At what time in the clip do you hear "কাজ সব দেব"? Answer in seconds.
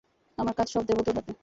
0.53-0.97